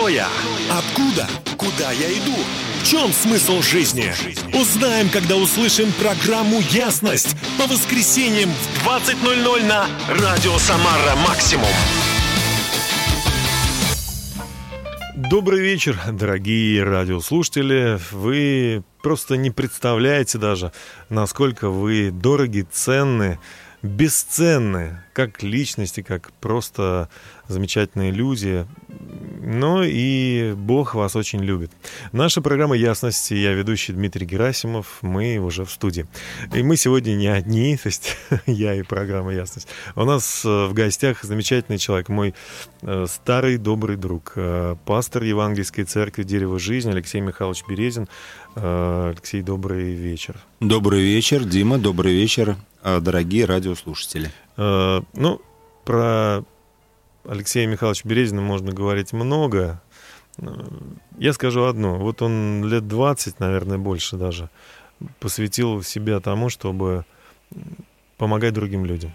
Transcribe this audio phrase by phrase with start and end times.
[0.00, 0.28] Кто я?
[0.70, 1.28] Откуда?
[1.58, 2.34] Куда я иду?
[2.82, 4.10] В чем смысл жизни?
[4.58, 11.68] Узнаем, когда услышим программу «Ясность» по воскресеньям в 20.00 на Радио Самара Максимум.
[15.16, 17.98] Добрый вечер, дорогие радиослушатели.
[18.10, 20.72] Вы просто не представляете даже,
[21.10, 23.38] насколько вы дороги, ценны,
[23.82, 27.08] бесценны, как личности, как просто
[27.48, 28.66] замечательные люди.
[29.42, 31.70] Но и Бог вас очень любит.
[32.12, 36.06] Наша программа «Ясности», я ведущий Дмитрий Герасимов, мы уже в студии.
[36.54, 39.68] И мы сегодня не одни, то есть я и программа «Ясность».
[39.94, 42.34] У нас э, в гостях замечательный человек, мой
[42.82, 48.08] э, старый добрый друг, э, пастор Евангельской церкви «Дерево жизни» Алексей Михайлович Березин.
[48.54, 50.34] Алексей, добрый вечер.
[50.58, 54.30] Добрый вечер, Дима, добрый вечер, дорогие радиослушатели.
[54.60, 55.40] Ну,
[55.84, 56.44] про
[57.24, 59.80] Алексея Михайловича Березина можно говорить много.
[61.18, 61.96] Я скажу одно.
[61.96, 64.50] Вот он лет 20, наверное, больше даже,
[65.18, 67.04] посвятил себя тому, чтобы
[68.16, 69.12] помогать другим людям.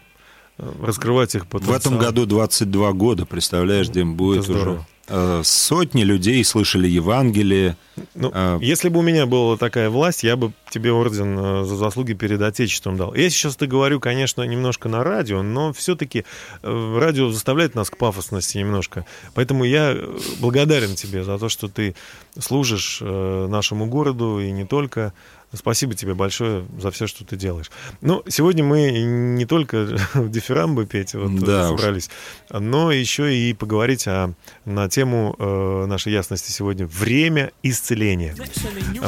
[0.58, 1.78] Раскрывать их потенциал.
[1.78, 4.95] В этом году 22 года, представляешь, Дим, будет уже Э,
[5.44, 7.78] сотни людей слышали Евангелие.
[8.16, 8.58] Ну, а...
[8.60, 12.42] Если бы у меня была такая власть, я бы тебе орден э, за заслуги перед
[12.42, 13.14] Отечеством дал.
[13.14, 16.26] Я сейчас это говорю, конечно, немножко на радио, но все-таки
[16.64, 19.06] э, радио заставляет нас к пафосности немножко.
[19.34, 19.96] Поэтому я
[20.40, 21.96] благодарен тебе за то, что ты
[22.38, 25.14] служишь нашему городу и не только.
[25.56, 27.72] Спасибо тебе большое за все, что ты делаешь.
[28.02, 32.10] Ну, сегодня мы не только дифирамбы петь вот, да собрались,
[32.50, 32.60] уж.
[32.60, 34.34] но еще и поговорить о,
[34.66, 38.36] на тему э, нашей ясности сегодня «Время исцеления».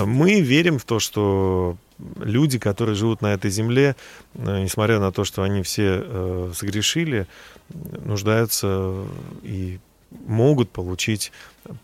[0.05, 1.77] Мы верим в то, что
[2.19, 3.95] люди, которые живут на этой земле,
[4.35, 7.27] э, несмотря на то, что они все э, согрешили,
[7.69, 9.05] нуждаются
[9.43, 9.79] и
[10.25, 11.31] могут получить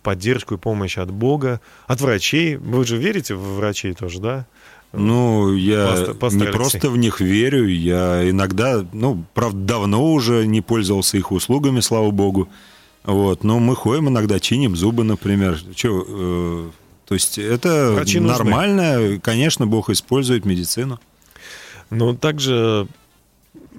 [0.01, 2.55] поддержку и помощь от Бога, от врачей.
[2.57, 4.45] Вы же верите в врачей тоже, да?
[4.93, 6.59] Ну, я пастор, пастор не Алексей.
[6.59, 12.11] просто в них верю, я иногда, ну, правда, давно уже не пользовался их услугами, слава
[12.11, 12.47] богу.
[13.03, 15.59] Вот, но мы ходим иногда, чиним зубы, например.
[15.75, 16.69] Че, э,
[17.07, 19.19] то есть это Врачи нормально, нужны.
[19.19, 20.99] конечно, Бог использует медицину.
[21.89, 22.87] Но также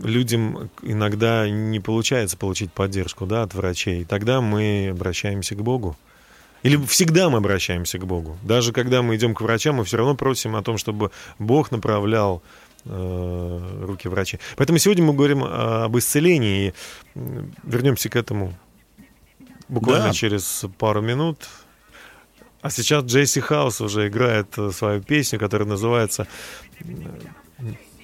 [0.03, 4.05] людям иногда не получается получить поддержку да, от врачей.
[4.05, 5.97] Тогда мы обращаемся к Богу.
[6.63, 8.39] Или всегда мы обращаемся к Богу.
[8.43, 12.43] Даже когда мы идем к врачам, мы все равно просим о том, чтобы Бог направлял
[12.87, 14.41] э, руки врачей.
[14.57, 16.69] Поэтому сегодня мы говорим об исцелении.
[16.69, 16.75] И
[17.65, 18.55] вернемся к этому
[19.69, 20.13] буквально да.
[20.13, 21.49] через пару минут.
[22.63, 26.27] А сейчас Джейси Хаус уже играет свою песню, которая называется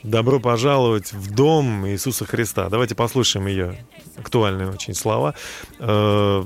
[0.03, 2.69] «Добро пожаловать в дом Иисуса Христа».
[2.69, 3.77] Давайте послушаем ее
[4.17, 5.35] актуальные очень слова.
[5.79, 6.45] Э,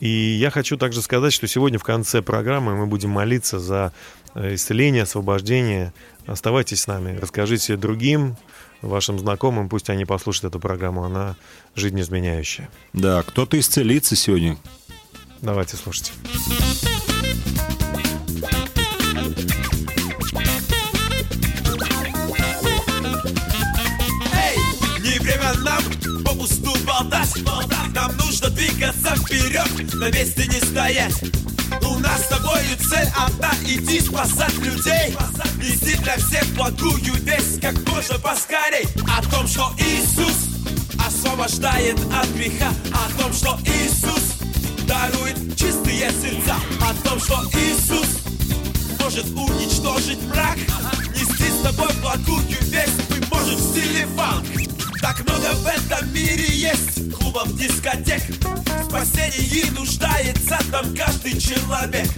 [0.00, 3.92] и я хочу также сказать, что сегодня в конце программы мы будем молиться за
[4.34, 5.92] э, исцеление, освобождение.
[6.26, 8.36] Оставайтесь с нами, расскажите другим,
[8.82, 11.36] вашим знакомым, пусть они послушают эту программу, она
[11.74, 12.68] жизнеизменяющая.
[12.92, 14.56] Да, кто-то исцелится сегодня.
[15.42, 15.76] Давайте
[27.94, 31.14] Нам нужно двигаться вперед, на месте не стоять.
[31.82, 35.16] У нас с тобою цель одна Иди спасать людей.
[35.58, 38.86] Неси для всех благую весть Как можно поскорей.
[39.16, 40.48] О том, что Иисус
[41.06, 42.72] освобождает от греха.
[42.92, 44.34] О том, что Иисус
[44.86, 46.56] дарует чистые сердца.
[46.80, 48.20] О том, что Иисус
[49.00, 50.56] может уничтожить мрак
[51.14, 54.69] Нести с тобой благую весть Мы можем в стиле фанк
[55.00, 58.22] так много в этом мире есть клубов, дискотек.
[58.42, 62.08] В спасении нуждается там каждый человек.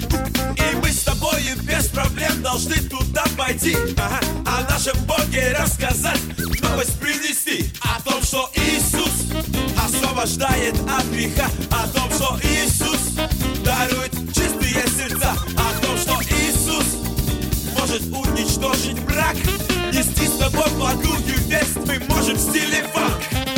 [0.56, 3.76] И мы с тобой без проблем должны туда пойти.
[3.96, 4.20] Ага.
[4.46, 6.20] О нашем Боге рассказать,
[6.60, 7.70] новость принести.
[7.82, 9.30] О том, что Иисус
[9.78, 11.48] освобождает от греха.
[11.70, 13.14] О том, что Иисус
[13.64, 15.32] дарует чистые сердца.
[15.56, 16.86] О том, что Иисус
[17.78, 19.36] может уничтожить брак
[19.92, 21.18] Нести с тобой благую
[21.48, 23.51] весть Мы можем в стиле фанк Не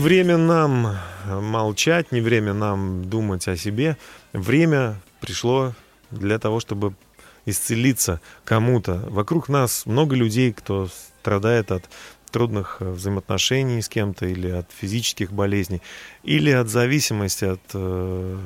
[0.00, 3.96] время нам молчать, не время нам думать о себе.
[4.32, 5.74] Время пришло
[6.10, 6.94] для того, чтобы
[7.46, 9.04] исцелиться кому-то.
[9.08, 10.88] Вокруг нас много людей, кто
[11.20, 11.88] страдает от
[12.30, 15.82] трудных э, взаимоотношений с кем-то или от физических болезней,
[16.22, 18.38] или от зависимости от э,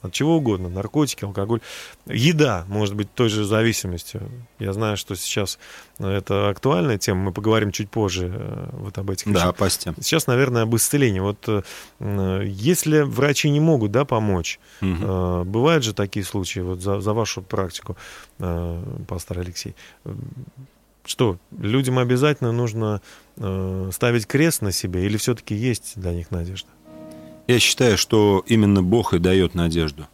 [0.00, 1.60] от чего угодно, наркотики, алкоголь.
[2.06, 4.22] Еда может быть той же зависимостью.
[4.58, 5.58] Я знаю, что сейчас
[5.98, 9.32] это актуальная тема, мы поговорим чуть позже э, вот об этих.
[9.32, 9.92] Да, опасти.
[10.00, 11.20] Сейчас, наверное, об исцелении.
[11.20, 15.44] Вот э, если врачи не могут, да, помочь, угу.
[15.44, 17.96] бывают же такие случаи, вот за, за вашу практику,
[18.38, 19.74] пастор Алексей,
[21.04, 23.00] что, людям обязательно нужно
[23.36, 26.68] ставить крест на себе или все-таки есть для них надежда?
[27.48, 30.06] Я считаю, что именно Бог и дает надежду.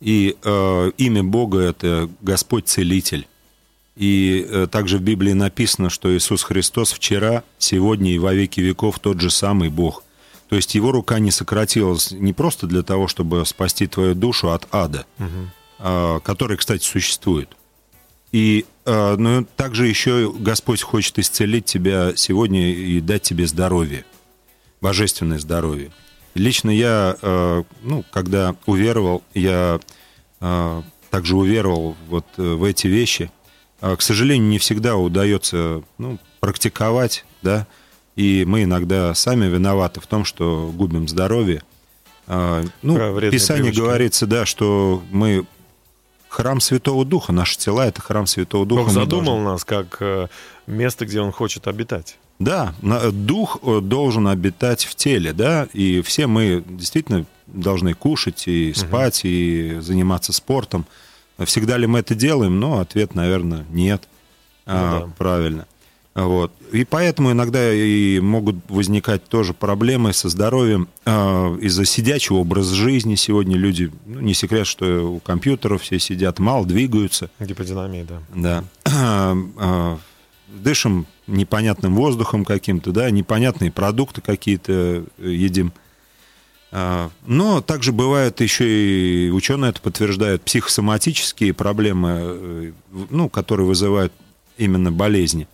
[0.00, 3.28] И э, имя Бога это Господь Целитель.
[3.96, 8.98] И э, также в Библии написано, что Иисус Христос вчера, сегодня и во веки веков
[8.98, 10.02] тот же самый Бог.
[10.48, 14.66] То есть его рука не сократилась не просто для того, чтобы спасти твою душу от
[14.72, 15.50] ада, угу.
[15.80, 17.50] э, который, кстати, существует.
[18.32, 24.06] И э, но также еще Господь хочет исцелить тебя сегодня и дать тебе здоровье,
[24.80, 25.92] божественное здоровье.
[26.34, 29.78] Лично я, э, ну, когда уверовал, я
[30.40, 33.30] э, также уверовал вот э, в эти вещи.
[33.80, 37.66] А, к сожалению, не всегда удается ну, практиковать, да,
[38.16, 41.62] и мы иногда сами виноваты в том, что губим здоровье.
[42.26, 43.80] А, ну, в Писании привычки.
[43.80, 45.46] говорится, да, что мы
[46.28, 48.84] храм Святого Духа, наши тела— это храм Святого Духа.
[48.84, 49.50] Бог задумал должны...
[49.50, 50.30] нас как
[50.66, 52.18] место, где Он хочет обитать.
[52.38, 52.74] Да,
[53.12, 59.20] дух э, должен обитать в теле, да, и все мы действительно должны кушать и спать,
[59.20, 59.28] угу.
[59.28, 60.84] и заниматься спортом.
[61.44, 62.58] Всегда ли мы это делаем?
[62.58, 64.08] Ну, ответ, наверное, нет.
[64.66, 65.12] Ну, а, да.
[65.16, 65.66] Правильно.
[66.14, 66.52] Вот.
[66.72, 71.10] И поэтому иногда и могут возникать тоже проблемы со здоровьем э,
[71.60, 73.16] из-за сидячего образа жизни.
[73.16, 77.30] Сегодня люди, ну, не секрет, что у компьютеров все сидят, мало двигаются.
[77.40, 78.20] Гиподинамия, да.
[78.34, 78.64] Да.
[79.56, 79.98] А,
[80.48, 85.72] дышим непонятным воздухом каким-то, да, непонятные продукты какие-то э, едим.
[86.70, 92.72] А, но также бывают еще и ученые это подтверждают психосоматические проблемы, э,
[93.10, 94.12] ну, которые вызывают
[94.56, 95.48] именно болезни.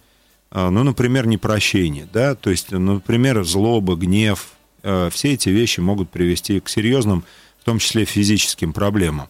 [0.50, 4.52] А, ну, например, непрощение, да, то есть, например, злоба, гнев,
[4.82, 7.24] э, все эти вещи могут привести к серьезным,
[7.60, 9.28] в том числе физическим проблемам.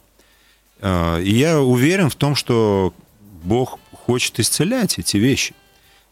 [0.80, 2.94] А, и я уверен в том, что
[3.42, 5.54] Бог хочет исцелять эти вещи.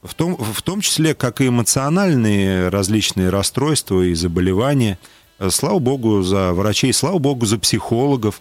[0.02, 4.98] В том, в том числе, как и эмоциональные различные расстройства и заболевания.
[5.50, 8.40] Слава богу за врачей, слава богу за психологов.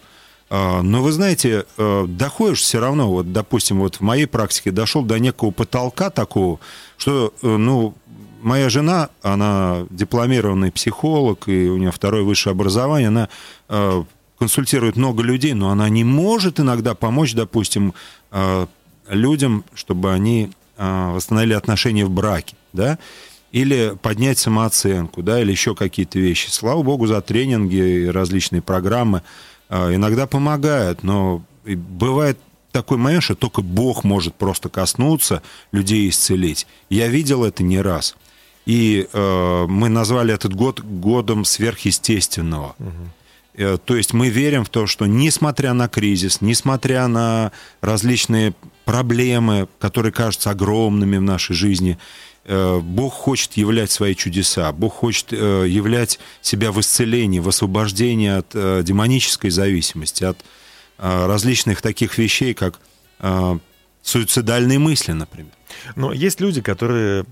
[0.50, 5.02] А, но вы знаете, э, доходишь все равно, вот, допустим, вот в моей практике дошел
[5.02, 6.58] до некого потолка такого,
[6.96, 7.94] что, э, ну,
[8.40, 13.28] моя жена, она дипломированный психолог, и у нее второе высшее образование, она
[13.68, 14.04] э,
[14.38, 17.92] консультирует много людей, но она не может иногда помочь, допустим,
[19.08, 22.98] людям, чтобы они восстановили отношения в браке, да,
[23.52, 26.48] или поднять самооценку, да, или еще какие-то вещи.
[26.50, 29.22] Слава богу за тренинги и различные программы
[29.68, 32.38] а, иногда помогают, но бывает
[32.72, 35.42] такой момент, что только Бог может просто коснуться
[35.72, 36.66] людей и исцелить.
[36.90, 38.16] Я видел это не раз.
[38.66, 42.76] И э, мы назвали этот год годом сверхъестественного.
[42.78, 42.90] Угу.
[43.54, 47.50] Э, то есть мы верим в то, что несмотря на кризис, несмотря на
[47.80, 48.52] различные
[48.88, 51.98] проблемы, которые кажутся огромными в нашей жизни,
[52.46, 58.30] э, Бог хочет являть свои чудеса, Бог хочет э, являть себя в исцелении, в освобождении
[58.30, 58.48] от
[58.84, 60.38] демонической зависимости, от
[60.96, 62.80] различных таких вещей, как
[64.02, 65.52] суицидальные мысли, например.
[65.94, 67.24] Но есть люди, которые,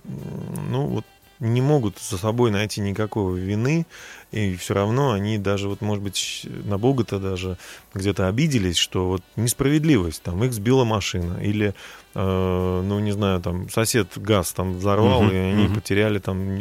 [0.70, 1.04] ну вот
[1.40, 3.86] не могут за собой найти никакой вины,
[4.32, 7.58] и все равно они даже, вот, может быть, на Бога-то даже
[7.94, 11.74] где-то обиделись, что вот несправедливость, там, их сбила машина, или,
[12.14, 15.74] э, ну, не знаю, там, сосед газ там взорвал, uh-huh, и они uh-huh.
[15.74, 16.58] потеряли там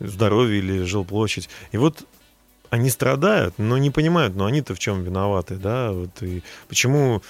[0.00, 1.48] здоровье или жилплощадь.
[1.72, 2.06] И вот
[2.70, 7.22] они страдают, но не понимают, но они-то в чем виноваты, да, вот, и почему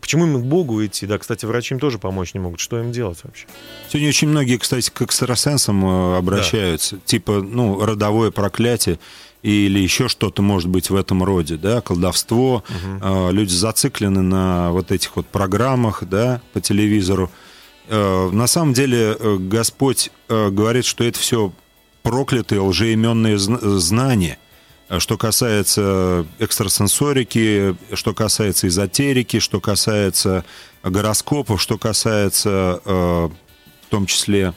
[0.00, 1.06] Почему им к Богу идти?
[1.06, 2.60] Да, кстати, врачи им тоже помочь не могут.
[2.60, 3.46] Что им делать вообще?
[3.88, 6.96] Сегодня очень многие, кстати, к экстрасенсам э, обращаются.
[6.96, 7.02] Да.
[7.04, 8.98] Типа, ну, родовое проклятие
[9.42, 12.62] или еще что-то может быть в этом роде, да, колдовство.
[12.68, 13.30] Угу.
[13.30, 17.30] Люди зациклены на вот этих вот программах, да, по телевизору.
[17.88, 21.52] Э, на самом деле Господь говорит, что это все
[22.02, 24.38] проклятые лжеименные знания–
[24.98, 30.44] что касается экстрасенсорики, что касается эзотерики, что касается
[30.82, 33.28] гороскопов, что касается э,
[33.82, 34.52] в том числе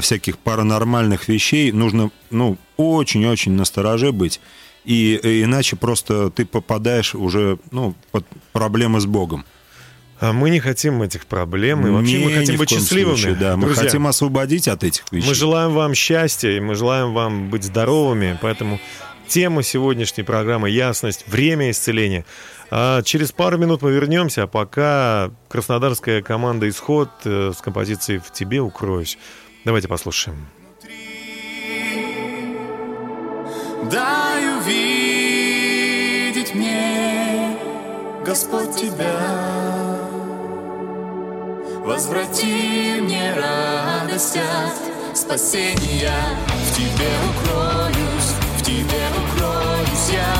[0.00, 4.40] всяких паранормальных вещей нужно, ну, очень-очень настороже быть.
[4.84, 9.44] И, и иначе просто ты попадаешь уже, ну, под проблемы с Богом.
[10.20, 13.16] А мы не хотим этих проблем, и вообще не, мы хотим быть счастливыми.
[13.16, 15.28] Случае, да, мы хотим освободить от этих вещей.
[15.28, 18.80] Мы желаем вам счастья, и мы желаем вам быть здоровыми, поэтому
[19.28, 21.24] тема сегодняшней программы «Ясность.
[21.26, 22.24] Время исцеления».
[22.70, 28.32] А через пару минут мы вернемся, а пока краснодарская команда «Исход» э, с композицией «В
[28.32, 29.18] тебе укроюсь».
[29.64, 30.46] Давайте послушаем.
[33.90, 37.56] Дай увидеть мне,
[38.24, 39.20] Господь, Тебя.
[41.84, 46.12] Возврати мне радость от спасения.
[46.48, 47.83] В Тебе укроюсь,
[48.64, 50.34] Тебе укроюсь я.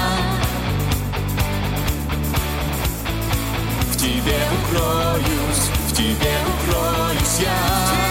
[3.93, 8.05] В Тебе укроюсь, в Тебе укроюсь я.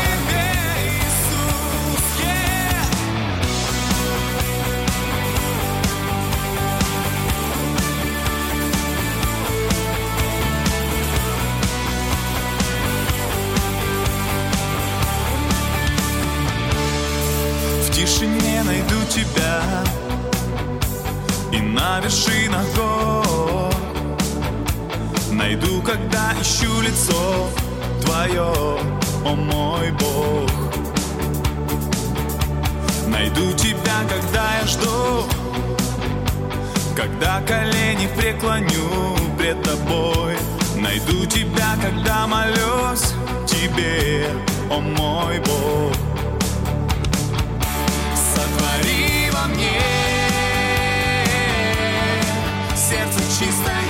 [17.94, 19.62] тишине найду тебя
[21.54, 23.72] И на вершинах гор
[25.32, 27.48] Найду, когда ищу лицо
[28.02, 28.52] твое,
[29.24, 30.50] о мой Бог.
[33.08, 35.28] Найду тебя, когда я жду
[36.96, 40.36] Когда колени преклоню пред тобой.
[40.76, 43.14] Найду тебя, когда молюсь
[43.46, 44.28] тебе,
[44.72, 45.94] о мой Бог.
[48.16, 50.03] Сотвори во мне
[52.94, 53.83] сердце чистое,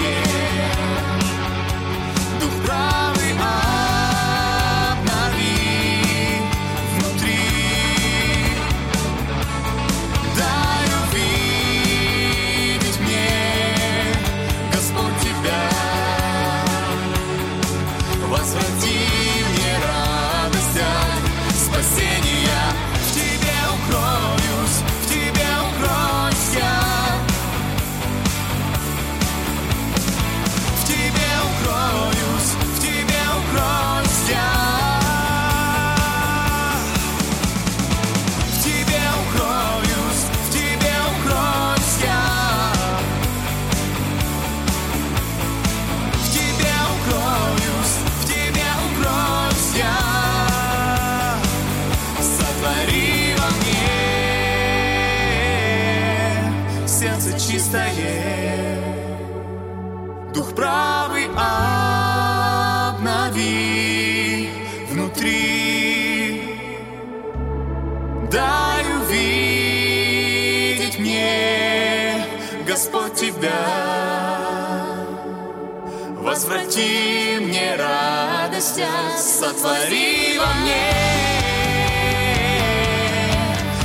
[76.33, 78.81] Возврати мне радость,
[79.19, 80.89] сотвори во мне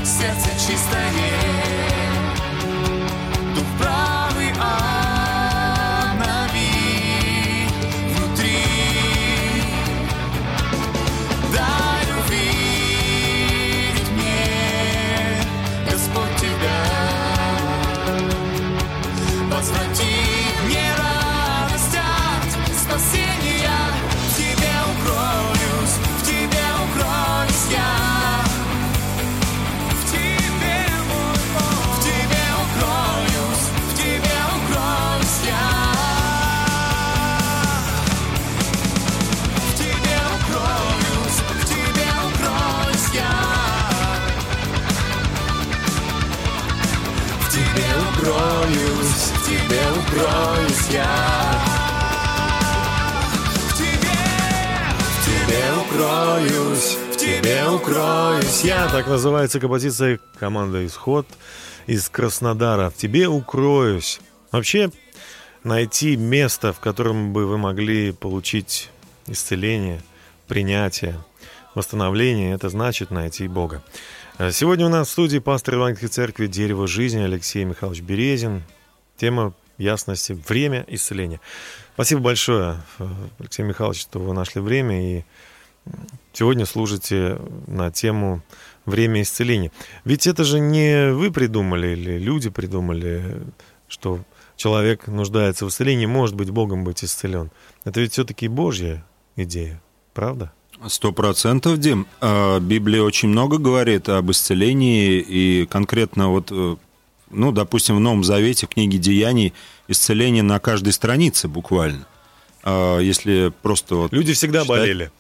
[0.03, 1.28] сердце чистое.
[50.09, 51.05] Укроюсь я.
[53.69, 54.19] В тебе,
[54.99, 58.89] в тебе укроюсь, в тебе укроюсь я.
[58.89, 61.27] Так называется композиция команды «Исход»
[61.87, 62.91] из Краснодара.
[62.91, 64.21] В тебе укроюсь.
[64.51, 64.91] Вообще,
[65.63, 68.91] найти место, в котором бы вы могли получить
[69.27, 70.01] исцеление,
[70.47, 71.19] принятие,
[71.75, 73.83] восстановление, это значит найти Бога.
[74.39, 78.63] Э, сегодня у нас в студии пастор Евангельской церкви «Дерево жизни» Алексей Михайлович Березин.
[79.19, 81.41] Тема ясности– время исцеления.
[81.95, 82.83] Спасибо большое,
[83.39, 85.25] Алексей Михайлович, что вы нашли время и
[86.33, 88.43] сегодня служите на тему
[88.85, 89.73] «Время исцеления».
[90.05, 93.43] Ведь это же не вы придумали или люди придумали,
[93.89, 94.21] что
[94.57, 97.51] человек нуждается в исцелении, может быть Богом быть исцелен.
[97.85, 99.05] Это ведь все-таки Божья
[99.37, 99.81] идея,
[100.15, 100.53] правда?
[100.87, 102.07] Сто процентов, Дим.
[102.21, 106.77] А, Библия очень много говорит об исцелении, и конкретно вот, э,
[107.31, 109.53] ну, допустим, в Новом Завете, в книге Деяний,
[109.89, 112.07] исцеление на каждой странице буквально.
[112.63, 114.79] А, если просто вот Люди всегда читать...
[114.79, 115.11] болели.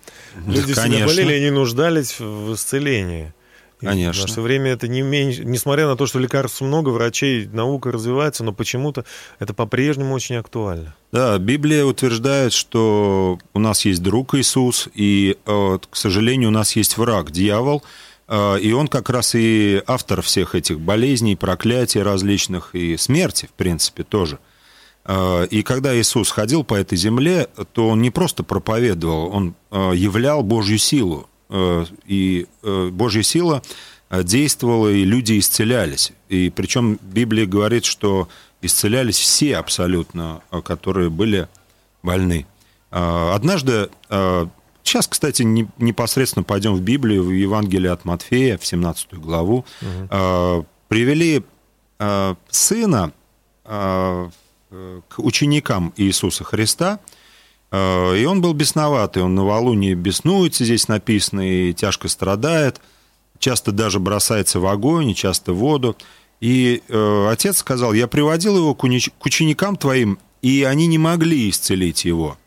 [0.47, 0.83] Люди Конечно.
[0.83, 3.33] всегда болели, и они нуждались в исцелении.
[3.81, 4.25] Конечно.
[4.25, 8.43] В наше время это не меньше, несмотря на то, что лекарств много, врачей, наука развивается,
[8.43, 9.05] но почему-то
[9.38, 10.97] это по-прежнему очень актуально.
[11.12, 16.75] Да, Библия утверждает, что у нас есть друг Иисус, и, э, к сожалению, у нас
[16.75, 17.85] есть враг, дьявол,
[18.30, 24.02] и он как раз и автор всех этих болезней, проклятий различных, и смерти, в принципе,
[24.04, 24.38] тоже.
[25.04, 30.42] Э, и когда Иисус ходил по этой земле, то он не просто проповедовал, он являл
[30.42, 33.62] Божью силу, Э, и э, Божья сила
[34.11, 36.12] э, действовала, и люди исцелялись.
[36.28, 38.28] И причем Библия говорит, что
[38.61, 41.49] исцелялись все абсолютно, которые были
[42.02, 42.47] больны.
[42.90, 43.90] Однажды,
[44.88, 50.66] сейчас, кстати, непосредственно пойдем в Библию, в Евангелие от Матфея, в 17 главу, угу.
[50.88, 51.42] привели
[52.49, 53.12] сына
[53.64, 54.30] к
[55.18, 57.00] ученикам Иисуса Христа–
[57.71, 62.80] Э, и он был бесноватый, он на валуне беснуется, здесь написано, и тяжко страдает,
[63.38, 65.97] часто даже бросается в огонь, часто в воду.
[66.40, 70.99] И э, отец сказал, я приводил его к, уни- к ученикам твоим, и они не
[70.99, 72.38] могли исцелить его.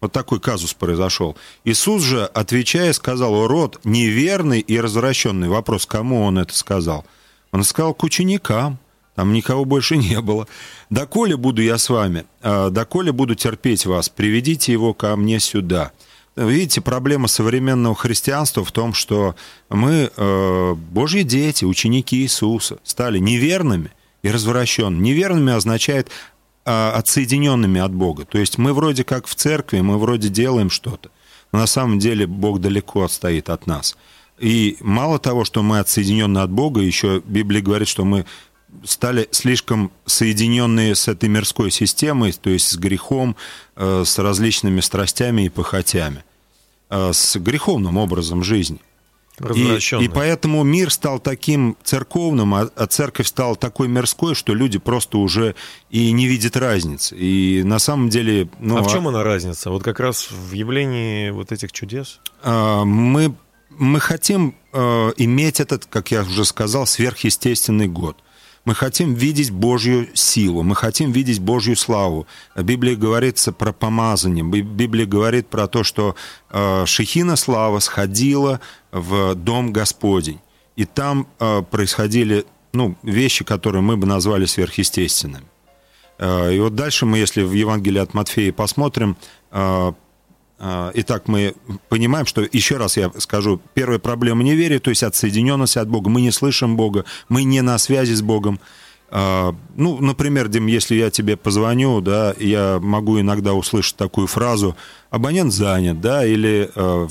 [0.00, 1.36] Вот такой казус произошел.
[1.64, 5.48] Иисус же, отвечая, сказал, род неверный и развращенный.
[5.48, 7.04] Вопрос, кому он это сказал?
[7.50, 8.78] Он сказал, к ученикам.
[9.16, 10.46] Там никого больше не было.
[10.90, 15.90] «Доколе буду я с вами, а, доколе буду терпеть вас, приведите его ко мне сюда».
[16.36, 19.34] Видите, проблема современного христианства в том, что
[19.70, 23.90] мы, э, Божьи дети, ученики Иисуса, стали неверными
[24.22, 25.02] и развращенными.
[25.02, 26.10] Неверными означает
[26.68, 28.24] отсоединенными от Бога.
[28.24, 31.10] То есть мы вроде как в церкви, мы вроде делаем что-то,
[31.52, 33.96] но на самом деле Бог далеко отстоит от нас.
[34.38, 38.24] И мало того, что мы отсоединены от Бога, еще Библия говорит, что мы
[38.84, 43.36] стали слишком соединенные с этой мирской системой, то есть с грехом,
[43.76, 46.24] э, с различными страстями и похотями,
[46.90, 48.78] э, с греховным образом жизни.
[49.54, 54.78] И, и поэтому мир стал таким церковным, а, а церковь стала такой мирской, что люди
[54.78, 55.54] просто уже
[55.90, 57.16] и не видят разницы.
[57.16, 58.48] И на самом деле...
[58.58, 59.70] Ну, а в чем она разница?
[59.70, 62.20] Вот как раз в явлении вот этих чудес?
[62.42, 63.34] А, мы,
[63.70, 68.16] мы хотим э, иметь этот, как я уже сказал, сверхъестественный год.
[68.68, 72.26] Мы хотим видеть Божью силу, мы хотим видеть Божью славу.
[72.54, 76.16] В Библии говорится про помазание, Библия говорит про то, что
[76.50, 78.60] э, Шехина слава сходила
[78.92, 80.40] в дом Господень.
[80.76, 85.46] И там э, происходили ну, вещи, которые мы бы назвали сверхъестественными.
[86.18, 89.16] Э, и вот дальше мы, если в Евангелии от Матфея посмотрим,
[90.60, 91.54] итак, мы
[91.88, 96.10] понимаем, что, еще раз я скажу, первая проблема неверия, то есть отсоединенность от Бога.
[96.10, 98.58] Мы не слышим Бога, мы не на связи с Богом.
[99.10, 104.76] А, ну, например, Дим, если я тебе позвоню, да, я могу иногда услышать такую фразу
[105.10, 107.08] «абонент занят», да, или а,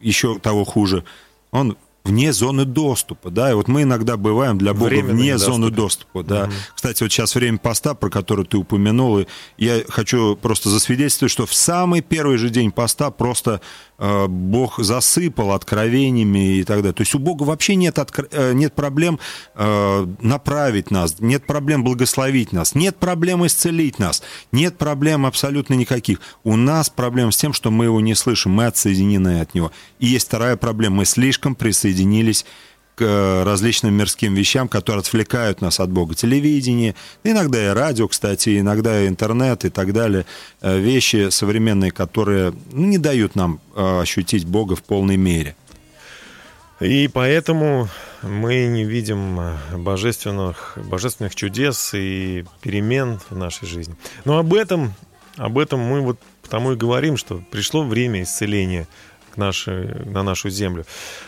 [0.00, 1.04] еще того хуже,
[1.50, 1.76] он
[2.08, 6.22] вне зоны доступа, да, и вот мы иногда бываем для Бога Временно вне зоны доступа,
[6.22, 6.44] да.
[6.44, 6.52] Угу.
[6.74, 9.26] Кстати, вот сейчас время поста, про который ты упомянул, и
[9.58, 13.60] я хочу просто засвидетельствовать, что в самый первый же день поста просто
[13.98, 16.92] Э, Бог засыпал откровениями и так далее.
[16.92, 18.28] То есть у Бога вообще нет, откр...
[18.30, 19.18] Э, нет проблем
[19.54, 26.20] э, направить нас, нет проблем благословить нас, нет проблем исцелить нас, нет проблем абсолютно никаких.
[26.44, 29.72] У нас проблема с тем, что мы его не слышим, мы отсоединены от него.
[29.98, 31.56] И есть вторая проблема, мы слишком
[31.98, 32.44] присоединились
[32.96, 36.14] к э, различным мирским вещам, которые отвлекают нас от Бога.
[36.14, 40.24] Телевидение, иногда и радио, кстати, иногда и интернет и так далее.
[40.60, 45.54] Э, вещи современные, которые ну, не дают нам э, ощутить Бога в полной мере.
[46.80, 47.88] И поэтому
[48.22, 49.40] мы не видим
[49.72, 53.94] божественных, божественных чудес и перемен в нашей жизни.
[54.24, 54.94] Но об этом,
[55.36, 58.88] об этом мы вот потому и говорим, что пришло время исцеления–
[59.38, 60.84] нашей, на нашу землю.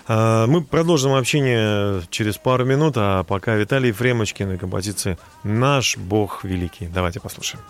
[0.06, 6.44] А, мы продолжим общение через пару минут, а пока Виталий Ефремочкин и композиция «Наш Бог
[6.44, 6.86] Великий».
[6.86, 7.62] Давайте послушаем.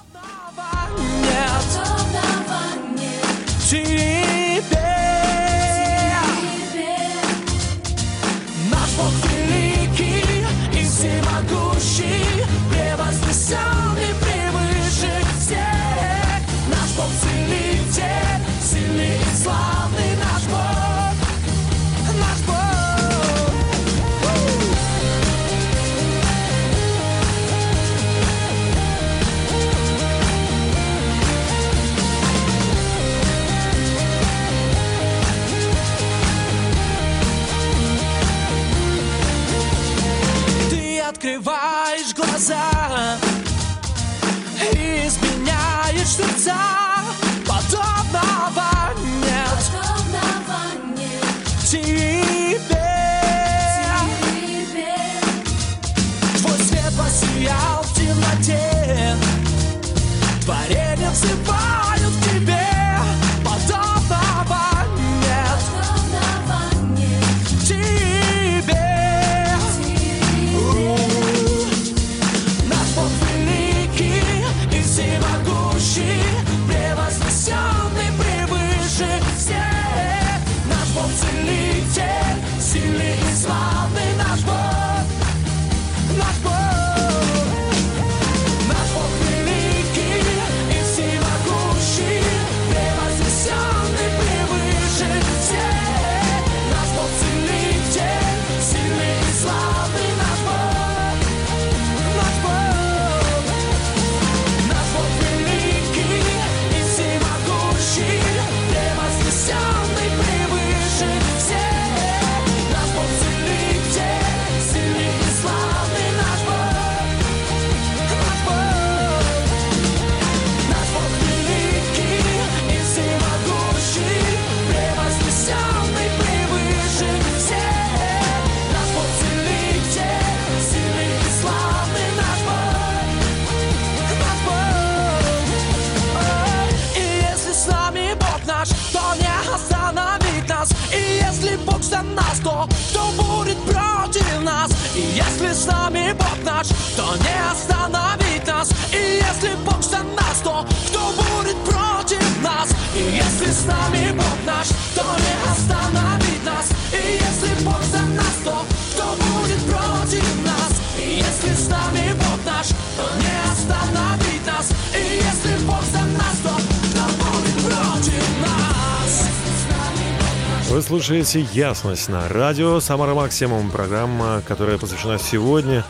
[170.81, 175.85] Вы слушаете «Ясность» на радио «Самара Максимум», программа, которая посвящена сегодня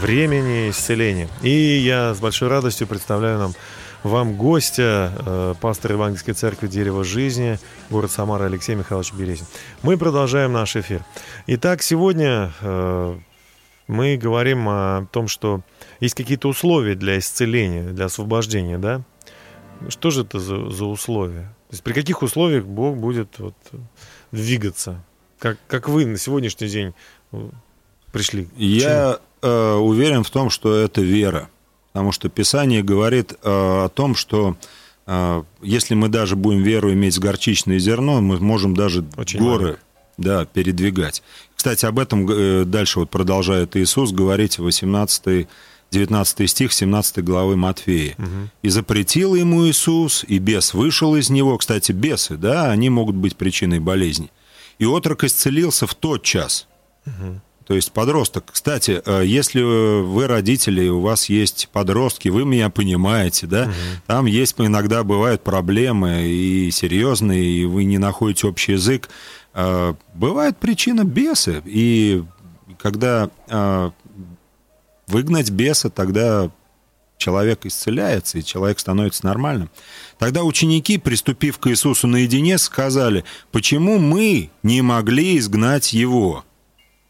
[0.00, 1.28] времени исцеления.
[1.42, 3.52] И я с большой радостью представляю нам
[4.04, 7.58] вам гостя, э, пастора Евангельской церкви «Дерево жизни»,
[7.90, 9.46] город Самара Алексей Михайлович Березин.
[9.82, 11.04] Мы продолжаем наш эфир.
[11.48, 13.18] Итак, сегодня э,
[13.88, 15.62] мы говорим о том, что
[15.98, 19.02] есть какие-то условия для исцеления, для освобождения, да?
[19.88, 21.52] Что же это за, за условия?
[21.68, 23.54] То есть при каких условиях Бог будет вот,
[24.32, 25.04] двигаться?
[25.38, 26.94] Как, как вы на сегодняшний день
[27.32, 27.48] э,
[28.12, 28.48] пришли?
[28.56, 31.48] Я э, уверен в том, что это вера.
[31.92, 34.56] Потому что Писание говорит э, о том, что
[35.06, 39.78] э, если мы даже будем веру иметь с горчичное зерно, мы можем даже Очень горы
[40.18, 41.22] да, передвигать.
[41.54, 45.48] Кстати, об этом э, дальше вот продолжает Иисус говорить в 18
[45.90, 48.14] 19 стих 17 главы Матфея.
[48.18, 48.50] Угу.
[48.62, 51.56] «И запретил ему Иисус, и бес вышел из него».
[51.58, 54.30] Кстати, бесы, да, они могут быть причиной болезни.
[54.78, 56.66] «И отрок исцелился в тот час».
[57.06, 57.40] Угу.
[57.68, 58.44] То есть подросток.
[58.50, 63.64] Кстати, э, если вы родители, у вас есть подростки, вы меня понимаете, да?
[63.64, 63.72] Угу.
[64.06, 69.10] Там есть иногда бывают проблемы и серьезные, и вы не находите общий язык.
[69.52, 71.62] Э, бывает причина бесы.
[71.66, 72.24] И
[72.78, 73.90] когда э,
[75.08, 76.50] выгнать беса, тогда
[77.18, 79.70] человек исцеляется, и человек становится нормальным.
[80.18, 86.44] Тогда ученики, приступив к Иисусу наедине, сказали, почему мы не могли изгнать его?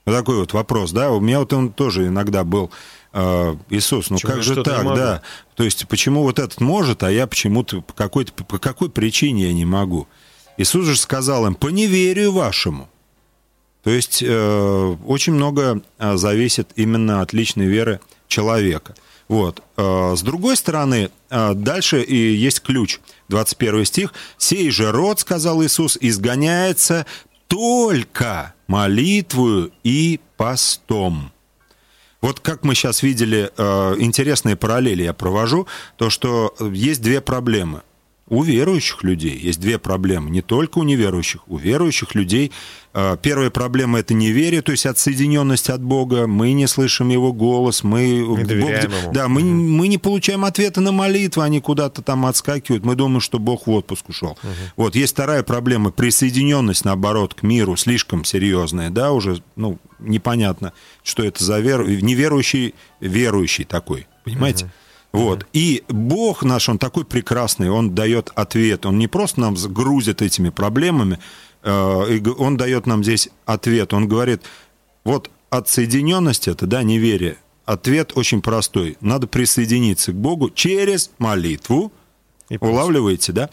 [0.07, 2.71] Вот такой вот вопрос, да, у меня вот он тоже иногда был,
[3.13, 5.23] э, Иисус, ну почему как же так, да?
[5.55, 9.53] То есть почему вот этот может, а я почему-то по, какой-то, по какой причине я
[9.53, 10.09] не могу?
[10.57, 12.89] Иисус же сказал им, по неверию вашему.
[13.83, 18.95] То есть э, очень много э, зависит именно от личной веры человека.
[19.29, 19.63] Вот.
[19.77, 22.99] Э, с другой стороны, э, дальше и есть ключ.
[23.29, 24.15] 21 стих.
[24.37, 27.07] «Сей же род,— сказал Иисус,— изгоняется
[27.47, 31.33] только молитвою и постом».
[32.21, 33.49] Вот как мы сейчас видели,
[34.01, 37.83] интересные параллели я провожу, то, что есть две проблемы.
[38.31, 42.53] У верующих людей есть две проблемы, не только у неверующих, у верующих людей.
[42.93, 47.83] А, первая проблема– это неверие, то есть отсоединенность от Бога, мы не слышим Его голос,
[47.83, 49.13] мы, не Бог, Ему.
[49.13, 49.51] Да, мы, угу.
[49.51, 53.71] мы не получаем ответа на молитвы, они куда-то там отскакивают, мы думаем, что Бог в
[53.71, 54.33] отпуск ушел.
[54.43, 54.53] Угу.
[54.77, 61.23] Вот, есть вторая проблема– присоединенность, наоборот, к миру, слишком серьезная, да, уже, ну, непонятно, что
[61.23, 64.67] это за вера, неверующий, верующий такой, понимаете?
[64.67, 64.73] Угу.
[65.13, 65.47] Вот.
[65.53, 68.87] И Бог наш, Он такой прекрасный, Он дает ответ.
[68.87, 71.19] Он не просто нам грузит этими проблемами,
[71.63, 73.95] э, Он дает нам здесь ответ.
[73.95, 74.43] Он говорит,
[75.05, 78.97] вот отсоединенность это, да, неверие, Ответ очень простой.
[79.03, 81.93] Надо присоединиться к Богу через молитву.
[82.49, 83.51] И Улавливаете, да?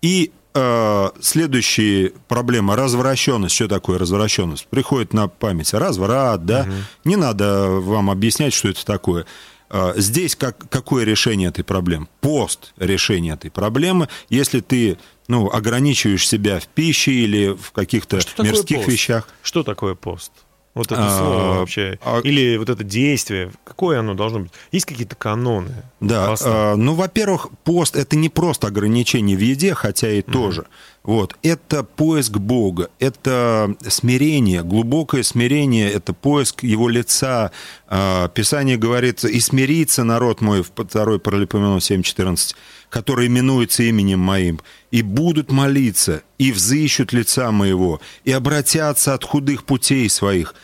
[0.00, 3.54] И э, следующая проблема развращенность.
[3.54, 4.66] Что такое развращенность?
[4.66, 6.62] Приходит на память разврат, да?
[6.62, 6.72] Угу.
[7.04, 9.26] Не надо вам объяснять, что это такое.
[9.72, 12.06] Э, здесь как, какое решение этой проблемы?
[12.20, 14.08] Пост решения этой проблемы.
[14.28, 19.28] Если ты ну, ограничиваешь себя в пище или в каких-то а мирских вещах.
[19.42, 20.30] Что такое пост?
[20.74, 21.98] Вот это а, слово вообще.
[22.02, 24.52] А, Или вот это действие, какое оно должно быть?
[24.70, 25.84] Есть какие-то каноны?
[26.00, 26.34] Да.
[26.42, 30.64] А, ну, во-первых, пост это не просто ограничение в еде, хотя и mm тоже.
[31.02, 31.36] Вот.
[31.42, 37.50] Это поиск Бога, это смирение, глубокое смирение, это поиск Его лица.
[37.88, 42.54] А, Писание говорит, и смирится народ мой, в 2 Паралипоменон 7.14,
[42.92, 49.64] который именуется именем моим, и будут молиться, и взыщут лица моего, и обратятся от худых
[49.64, 50.54] путей своих.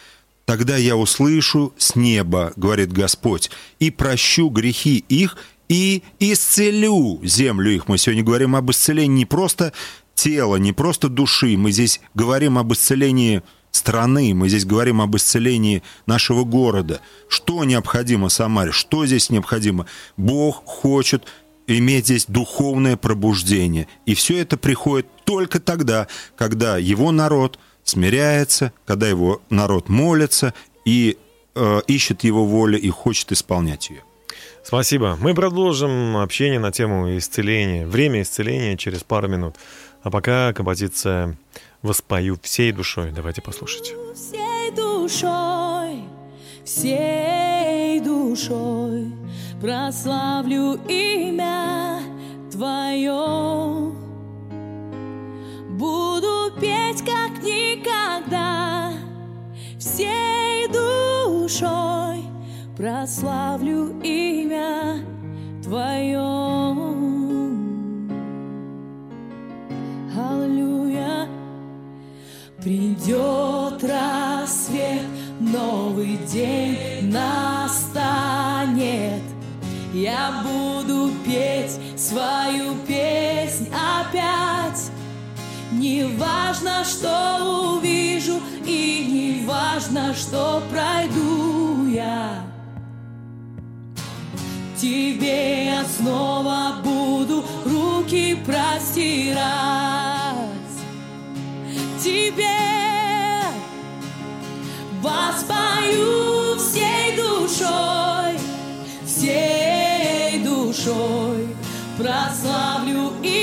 [0.44, 5.38] Тогда я услышу с неба, говорит Господь, и прощу грехи их,
[5.70, 7.88] и исцелю землю их.
[7.88, 9.72] Мы сегодня говорим об исцелении не просто
[10.14, 11.56] тела, не просто души.
[11.56, 17.00] Мы здесь говорим об исцелении страны, мы здесь говорим об исцелении нашего города.
[17.28, 18.72] Что необходимо Самаре?
[18.72, 19.86] Что здесь необходимо?
[20.18, 21.24] Бог хочет
[21.68, 23.86] иметь здесь духовное пробуждение.
[24.06, 30.54] И все это приходит только тогда, когда его народ смиряется, когда его народ молится
[30.84, 31.18] и
[31.54, 34.02] э, ищет его волю и хочет исполнять ее.
[34.64, 35.16] Спасибо.
[35.20, 37.86] Мы продолжим общение на тему исцеления.
[37.86, 39.56] Время исцеления через пару минут.
[40.02, 41.36] А пока композиция
[41.82, 43.12] «Воспою всей душой».
[43.12, 43.94] Давайте послушать.
[44.14, 46.04] Всей душой,
[46.64, 49.12] всей душой
[49.60, 52.00] прославлю имя
[52.50, 53.92] Твое.
[55.70, 58.92] Буду петь как никогда,
[59.78, 62.22] всей душой
[62.76, 65.04] прославлю имя
[65.62, 66.18] Твое.
[70.16, 71.28] Аллилуйя.
[72.62, 75.02] Придет рассвет,
[75.40, 77.88] новый день настанет.
[79.92, 84.90] Я буду петь свою песнь опять.
[85.72, 92.44] Не важно, что увижу, и не важно, что пройду я.
[94.76, 99.38] Тебе я снова буду руки простирать.
[102.02, 102.46] Тебе
[105.02, 107.97] воспою всей душой,
[110.88, 111.48] душой
[111.98, 113.37] прославлю имя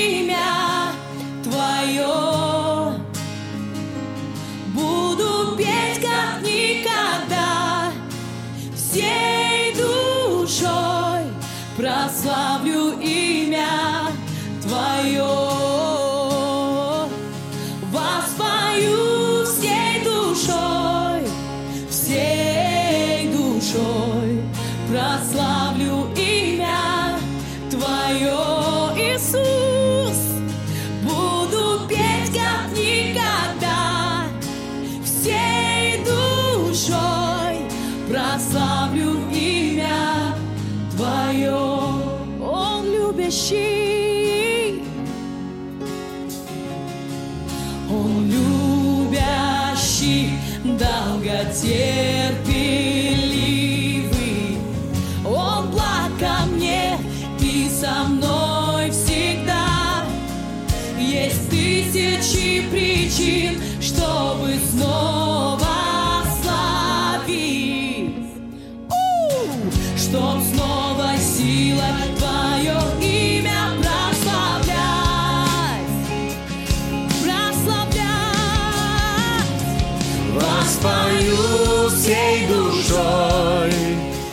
[80.76, 83.72] Воспою всей душой,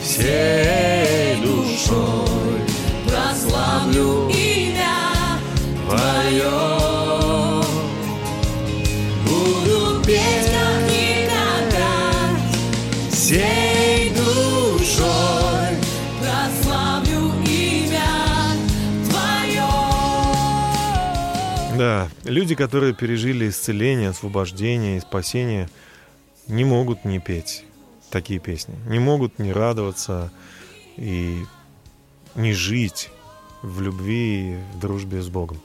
[0.02, 2.60] всей душой
[3.06, 5.40] Прославлю имя
[5.86, 6.50] Твое.
[9.24, 11.92] Буду петь как никогда.
[13.10, 15.78] Всей душой
[16.20, 18.12] Прославлю имя
[19.08, 19.68] Твое.
[21.78, 25.68] Да, люди, которые пережили исцеление, освобождение и спасение,
[26.48, 27.64] не могут не петь
[28.10, 30.30] такие песни, не могут не радоваться
[30.96, 31.44] и
[32.34, 33.10] не жить
[33.62, 35.58] в любви и в дружбе с Богом.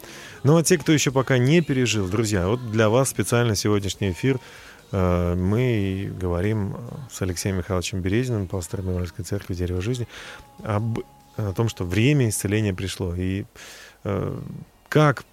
[0.44, 4.40] Ну а те, кто еще пока не пережил, друзья, вот для вас специально сегодняшний эфир
[4.92, 6.78] э, мы говорим
[7.12, 10.08] с Алексеем Михайловичем Березиным, пастором Евангельской церкви «Дерево жизни»,
[10.64, 11.00] об,
[11.36, 13.14] о том, что время исцеления пришло.
[13.16, 13.44] И
[14.06, 14.40] э,
[14.88, 15.26] как,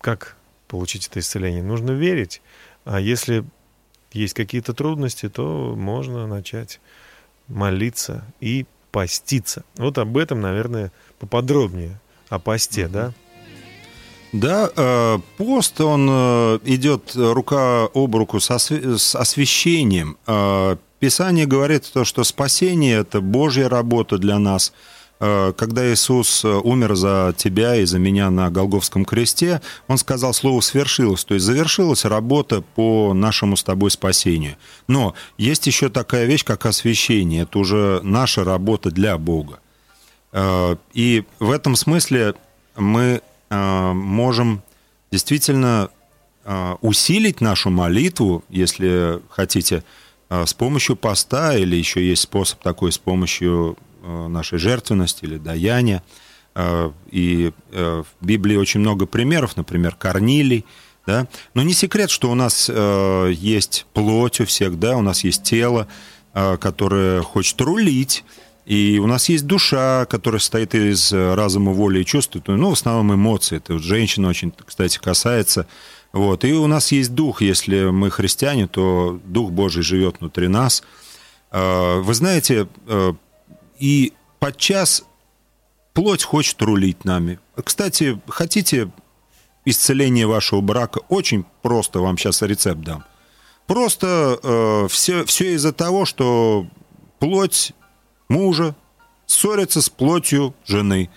[0.00, 0.36] как
[0.68, 1.62] получить это исцеление?
[1.62, 2.40] Нужно верить.
[2.86, 3.44] А если
[4.12, 6.80] есть какие-то трудности, то можно начать
[7.48, 9.64] молиться и поститься.
[9.76, 12.00] Вот об этом, наверное, поподробнее.
[12.28, 12.88] О посте, mm-hmm.
[12.88, 13.12] да?
[14.32, 20.18] Да, э, пост, он э, идет рука об руку с освящением.
[20.26, 24.72] Э, Писание говорит то, что спасение– это Божья работа для нас–
[25.18, 30.60] когда Иисус э, умер за тебя и за меня на Голговском кресте, Он сказал слово
[30.60, 34.56] «свершилось», то есть завершилась работа по нашему с тобой спасению.
[34.86, 39.58] Но есть еще такая вещь, как освящение, это уже наша работа для Бога.
[40.32, 42.34] Э, и в этом смысле
[42.76, 44.62] мы можем
[45.10, 45.88] действительно
[46.82, 49.84] усилить нашу молитву, если хотите,
[50.28, 56.02] с помощью поста, или еще есть способ такой с помощью Э, нашей жертвенности или даяния.
[56.54, 60.64] Э, и э, в Библии очень много примеров, например, Корнилий,
[61.06, 61.26] да?
[61.54, 65.88] Но не секрет, что у нас есть плоть у всех, да, у нас есть тело,
[66.34, 68.24] которое хочет рулить,
[68.66, 73.14] и у нас есть душа, которая состоит из разума, воли и чувств, ну, в основном
[73.14, 73.56] эмоции.
[73.56, 75.66] Это вот женщина очень, кстати, касается.
[76.12, 76.44] Вот.
[76.44, 80.82] И у нас есть дух, если мы христиане, то Дух Божий живет внутри нас.
[81.50, 82.68] Вы знаете,
[83.78, 85.04] и подчас
[85.92, 87.38] плоть хочет рулить нами.
[87.62, 88.90] Кстати, хотите
[89.64, 91.00] исцеление вашего брака?
[91.08, 93.04] Очень просто вам сейчас рецепт дам.
[93.66, 96.66] Просто э, все, все из-за того, что
[97.18, 97.72] плоть
[98.28, 98.74] мужа
[99.26, 101.10] ссорится с плотью жены.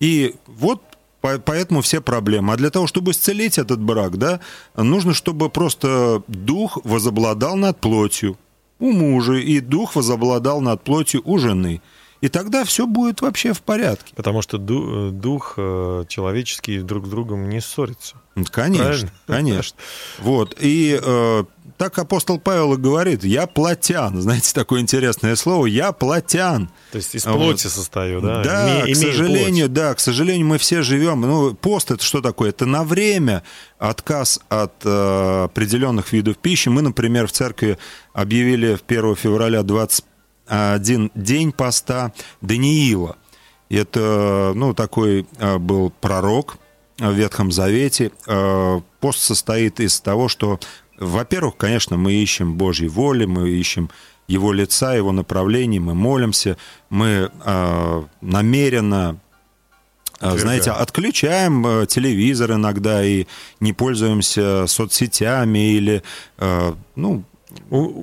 [0.00, 0.82] И вот
[1.20, 2.52] поэтому все проблемы.
[2.52, 4.40] А для того, чтобы исцелить этот брак, да,
[4.76, 8.36] нужно, чтобы просто дух возобладал над плотью
[8.78, 11.80] у мужа, и дух возобладал над плотью у жены.
[12.20, 14.14] И тогда все будет вообще в порядке.
[14.14, 18.14] Потому что дух э, человеческий друг с другом не ссорится.
[18.50, 19.12] Конечно, Правильно?
[19.26, 19.76] конечно.
[20.20, 20.56] Вот.
[20.60, 21.44] И э,
[21.76, 24.20] так апостол Павел и говорит, я плотян.
[24.20, 26.70] Знаете, такое интересное слово, я плотян.
[26.90, 27.72] То есть из плоти вот.
[27.72, 28.42] состою, да?
[28.42, 29.72] Да, Име, к сожалению, плоть.
[29.72, 31.20] да, к сожалению, мы все живем.
[31.20, 32.50] Ну, пост это что такое?
[32.50, 33.42] Это на время
[33.78, 36.68] отказ от э, определенных видов пищи.
[36.68, 37.78] Мы, например, в церкви
[38.12, 43.16] объявили в 1 февраля 21 день поста Даниила.
[43.70, 46.58] Это, ну, такой э, был пророк
[46.98, 48.12] в Ветхом Завете.
[48.26, 50.60] Э, пост состоит из того, что
[51.02, 53.90] во-первых, конечно, мы ищем Божьей воли, мы ищем
[54.28, 56.56] Его лица, Его направлений, мы молимся,
[56.90, 59.18] мы э, намеренно
[60.20, 63.26] э, знаете, отключаем э, телевизор иногда и
[63.60, 66.02] не пользуемся соцсетями или,
[66.96, 67.24] ну,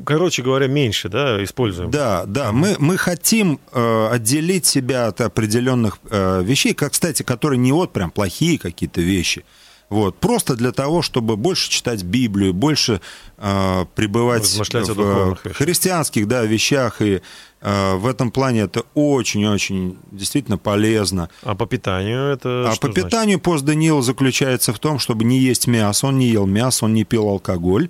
[0.06, 1.90] Короче говоря, меньше, да, используем.
[1.90, 2.52] Да, да.
[2.52, 8.60] Мы, мы хотим отделить себя от определенных вещей, как, кстати, которые не вот прям плохие
[8.60, 9.44] какие-то вещи.
[9.90, 10.16] Вот.
[10.18, 13.02] Просто для того, чтобы больше читать Библию, больше
[13.38, 17.02] э, пребывать в христианских да, вещах.
[17.02, 17.22] И
[17.62, 21.30] э, в этом плане это очень-очень действительно полезно.
[21.42, 22.94] А по питанию это А по значит?
[22.94, 26.08] питанию пост Даниила заключается в том, чтобы не есть мясо.
[26.08, 27.90] Он не ел мясо, он не пил алкоголь.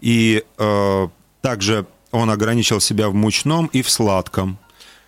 [0.00, 1.08] И э,
[1.40, 4.58] также он ограничил себя в мучном и в сладком.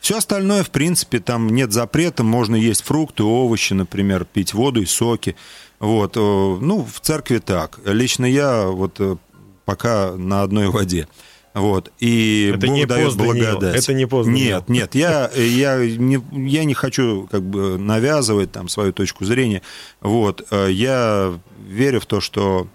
[0.04, 4.84] Все остальное, в принципе, там нет запрета, можно есть фрукты, овощи, например, пить воду и
[4.84, 5.34] соки.
[5.80, 7.80] Вот, э, ну, в церкви так.
[7.86, 9.16] Лично я вот э,
[9.64, 11.08] пока на одной воде.
[11.54, 13.76] Вот, и это Бог не дает благодать.
[13.82, 14.32] Это не поздно.
[14.32, 19.62] Нет, нет, я, я, не, я не хочу как бы навязывать там свою точку зрения.
[20.02, 21.32] Вот, э, я
[21.66, 22.68] верю в то, что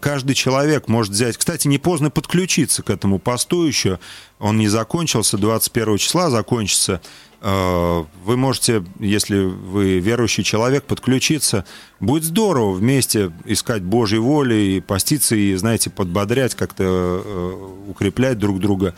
[0.00, 1.36] каждый человек может взять...
[1.36, 3.98] Кстати, не поздно подключиться к этому посту еще.
[4.38, 7.00] Он не закончился, 21 числа закончится.
[7.40, 11.66] Э, вы можете, если вы верующий человек, подключиться.
[12.00, 18.60] Будет здорово вместе искать Божьей воли и поститься, и, знаете, подбодрять, как-то э, укреплять друг
[18.60, 18.94] друга.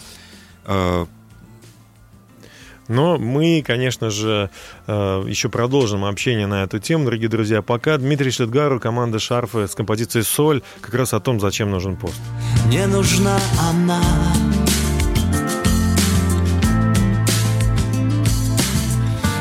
[2.89, 4.51] Э, но мы, конечно же,
[4.87, 7.63] еще продолжим общение на эту тему, дорогие друзья.
[7.63, 12.21] Пока Дмитрий Шлетгару, команда Шарфы с композицией «Соль» как раз о том, зачем нужен пост.
[12.69, 13.39] Не нужна
[13.71, 14.01] она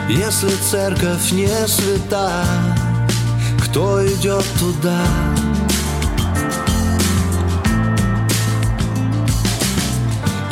[0.08, 2.46] Если церковь не свята,
[3.60, 5.02] кто идет туда?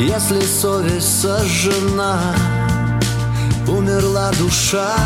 [0.00, 2.34] Если совесть сожжена,
[3.68, 4.96] умерла душа,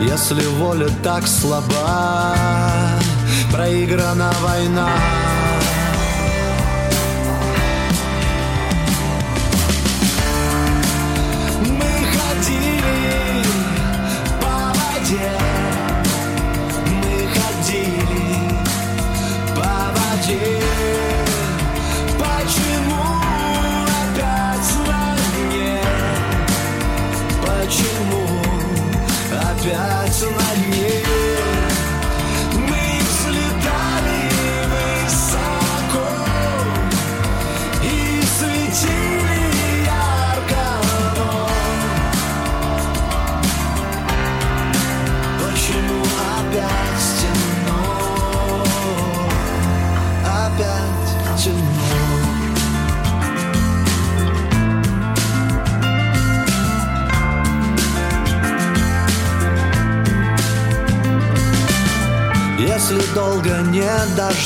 [0.00, 2.34] Если воля так слаба,
[3.52, 4.88] проиграна война.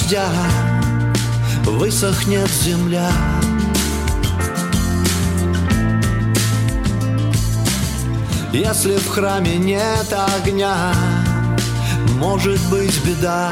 [0.04, 0.28] Дождя,
[1.64, 3.10] высохнет земля.
[8.52, 10.92] Если в храме нет огня,
[12.16, 13.50] может быть беда.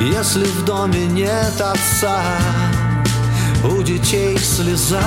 [0.00, 2.22] Если в доме нет отца,
[3.64, 5.02] у детей слеза.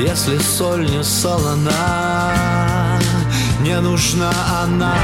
[0.00, 2.98] Если соль не солона,
[3.60, 4.32] не нужна
[4.62, 4.96] она.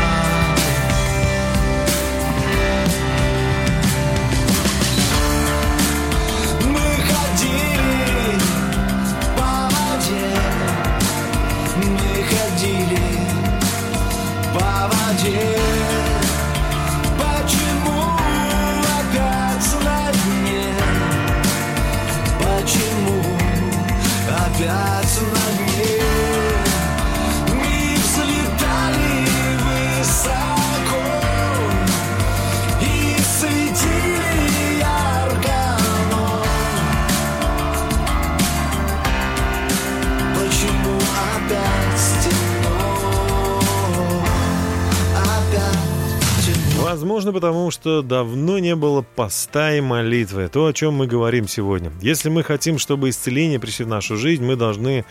[46.96, 50.48] Возможно, потому что давно не было поста и молитвы.
[50.48, 51.92] То, о чем мы говорим сегодня.
[52.00, 55.04] Если мы хотим, чтобы исцеление пришли в нашу жизнь, мы должны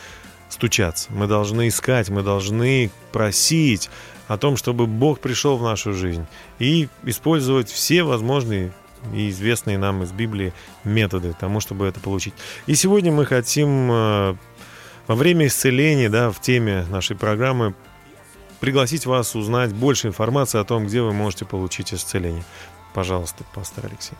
[0.49, 3.91] стучаться, мы должны искать, мы должны просить
[4.27, 6.25] о том, чтобы Бог пришел в нашу жизнь
[6.57, 8.73] и использовать все возможные
[9.13, 12.33] и известные нам из Библии методы тому, чтобы это получить.
[12.65, 14.35] И сегодня мы хотим э,
[15.05, 17.75] во время исцеления, да, в теме нашей программы
[18.59, 22.43] пригласить вас узнать больше информации о том, где вы можете получить исцеление.
[22.93, 24.17] Пожалуйста, пастор Алексей.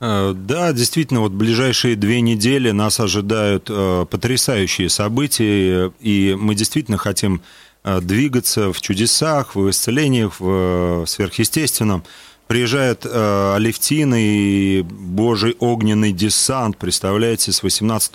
[0.00, 6.96] Э, да, действительно, вот ближайшие две недели нас ожидают э, потрясающие события, и мы действительно
[6.96, 7.42] хотим
[7.84, 12.04] э, двигаться в чудесах, в исцелениях, в сверхъестественном
[12.50, 18.12] приезжает э, Алевтина и Божий огненный десант, представляете, с 18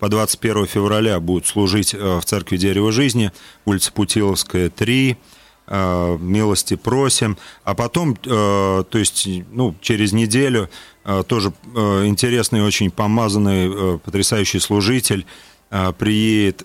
[0.00, 3.30] по 21 февраля будут служить э, в Церкви Дерева Жизни,
[3.64, 5.16] улица Путиловская, 3,
[5.68, 7.38] э, милости просим.
[7.62, 10.68] А потом, э, то есть, ну, через неделю
[11.04, 15.26] э, тоже интересный, очень помазанный, потрясающий служитель
[15.96, 16.64] приедет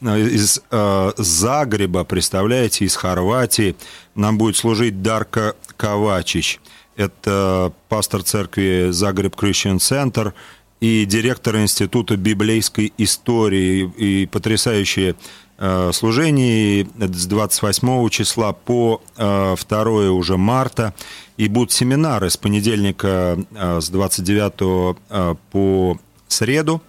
[0.00, 3.76] из э, Загреба, представляете, из Хорватии.
[4.14, 6.60] Нам будет служить Дарка Ковачич.
[6.96, 10.32] Это пастор церкви Загреб Christian Center
[10.80, 15.14] и директор Института библейской истории и потрясающее
[15.58, 20.92] э, служение с 28 числа по 2 э, уже марта.
[21.36, 26.82] И будут семинары с понедельника э, с 29 по среду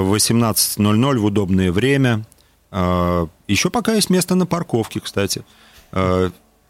[0.00, 2.24] в 18.00 в удобное время.
[2.70, 5.44] Еще пока есть место на парковке, кстати.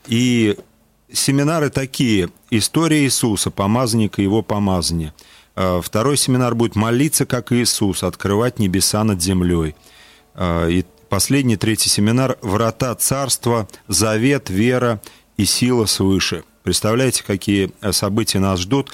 [0.07, 0.57] И
[1.13, 2.31] семинары такие.
[2.51, 5.15] История Иисуса, помазанника и его помазания.
[5.55, 9.75] А, второй семинар будет «Молиться, как Иисус, открывать небеса над землей».
[10.35, 15.01] А, и последний, третий семинар «Врата царства, завет, вера
[15.37, 16.45] и сила свыше».
[16.63, 18.91] Представляете, какие э, события нас ждут?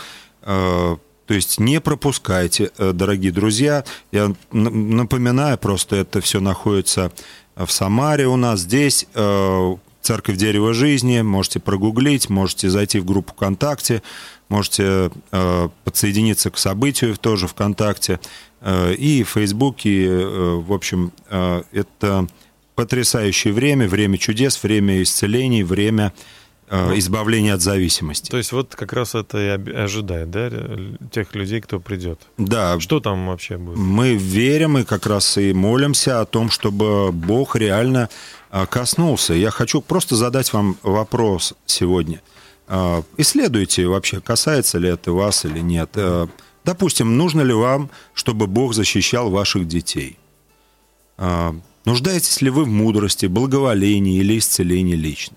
[1.33, 3.85] То есть не пропускайте, э, дорогие друзья.
[4.11, 7.11] Я напоминаю, просто это все находится
[7.57, 9.07] в Самаре у нас здесь.
[9.14, 14.03] Э, Церковь Дерева Жизни, можете прогуглить, можете зайти в группу ВКонтакте,
[14.51, 18.20] можете э, подсоединиться к событию тоже ВКонтакте
[18.99, 20.26] и в Фейсбуке.
[20.26, 22.26] В общем, это
[22.74, 26.12] потрясающее время, время чудес, время исцелений, время
[26.73, 28.31] э, избавления от зависимости.
[28.31, 30.51] То есть вот как раз это и ожидает, да,
[31.11, 32.20] тех людей, кто придет.
[32.39, 32.81] Да.
[32.81, 33.77] Что там вообще будет?
[33.77, 38.09] Мы верим и как раз и молимся о том, чтобы Бог реально
[38.51, 39.35] э, коснулся.
[39.35, 42.23] Я хочу просто задать вам вопрос сегодня.
[42.68, 45.97] Э, исследуйте вообще, касается ли это вас или нет.
[46.64, 50.16] Допустим, нужно ли вам, чтобы Бог защищал ваших детей?
[51.85, 55.37] Нуждаетесь ли вы в мудрости, благоволении или исцелении лично?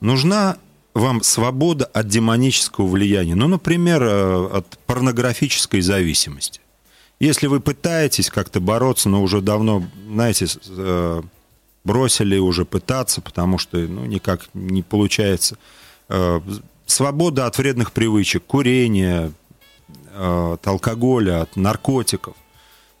[0.00, 0.58] Нужна
[0.96, 6.60] вам свобода от демонического влияния, ну, например, э, от порнографической зависимости.
[7.20, 11.22] Если вы пытаетесь как-то бороться, но уже давно, знаете, э,
[11.84, 15.58] бросили уже пытаться, потому что ну, никак не получается.
[16.08, 16.40] Э,
[16.86, 19.32] свобода от вредных привычек, курения,
[20.18, 22.34] от алкоголя, от наркотиков,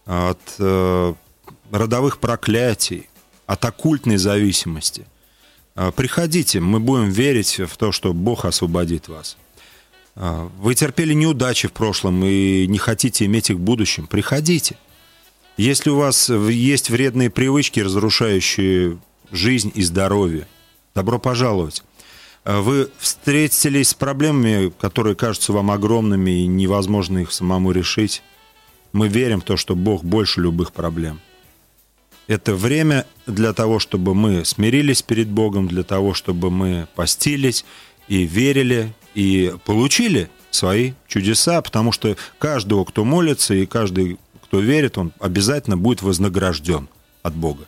[0.04, 0.38] от
[1.70, 3.08] родовых проклятий,
[3.46, 5.06] от оккультной зависимости.
[5.76, 9.36] А, приходите, мы будем верить в то, что Бог освободит вас.
[10.16, 14.06] А, вы терпели неудачи в прошлом и не хотите иметь их в будущем.
[14.06, 14.76] Приходите.
[15.58, 18.98] Если у вас есть вредные привычки, разрушающие
[19.30, 20.46] жизнь и здоровье,
[20.94, 21.84] добро пожаловать.
[22.44, 28.22] А, вы встретились с проблемами, которые кажутся вам огромными и невозможно их самому решить.
[28.92, 31.20] Мы верим в то, что Бог больше любых проблем.
[32.26, 37.64] Это время для того, чтобы мы смирились перед Богом, для того, чтобы мы постились
[38.08, 44.98] и верили, и получили свои чудеса, потому что каждого, кто молится, и каждый, кто верит,
[44.98, 46.88] он обязательно будет вознагражден
[47.22, 47.66] от Бога.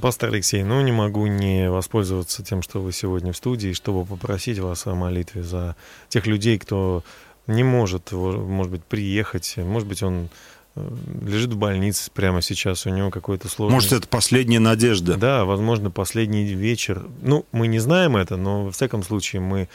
[0.00, 4.58] Пастор Алексей, ну не могу не воспользоваться тем, что вы сегодня в студии, чтобы попросить
[4.58, 5.76] вас о молитве за
[6.08, 7.04] тех людей, кто
[7.46, 10.30] не может, может быть, приехать, может быть, он
[10.74, 13.74] лежит в больнице прямо сейчас, у него какой-то сложный...
[13.74, 15.16] Может, это последняя надежда?
[15.16, 17.06] Да, возможно, последний вечер.
[17.20, 19.68] Ну, мы не знаем это, но, во всяком случае, мы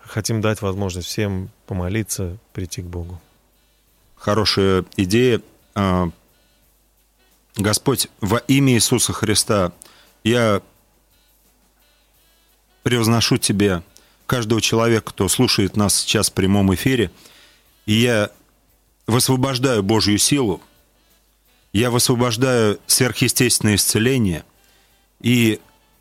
[0.00, 3.20] хотим дать возможность всем помолиться, прийти к Богу.
[4.16, 5.40] Хорошая идея.
[5.74, 6.10] А,
[7.56, 9.72] Господь, во имя Иисуса Христа,
[10.22, 10.60] я
[12.82, 13.82] превозношу Тебе,
[14.26, 17.10] каждого человека, кто слушает нас сейчас в прямом эфире,
[17.86, 18.30] и я
[19.06, 20.60] высвобождаю Божью силу,
[21.72, 24.44] я высвобождаю сверхъестественное исцеление
[25.20, 25.60] и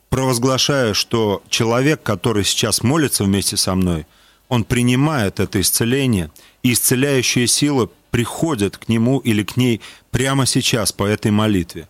[0.10, 4.06] провозглашаю, что человек, который сейчас молится вместе со мной,
[4.50, 6.30] он принимает это исцеление,
[6.62, 9.80] и исцеляющая сила приходит к нему или к ней
[10.12, 11.88] прямо сейчас по этой молитве.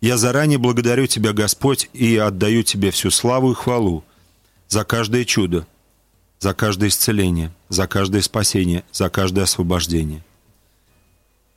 [0.00, 4.04] Я заранее благодарю Тебя, Господь, и отдаю Тебе всю славу и хвалу
[4.68, 5.66] за каждое чудо,
[6.38, 10.22] за каждое исцеление, за каждое спасение, за каждое освобождение.